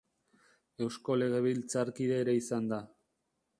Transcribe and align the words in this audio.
Eusko 0.85 1.17
legebiltzarkide 1.23 2.19
ere 2.25 2.37
izan 2.41 2.75
da. 2.75 2.83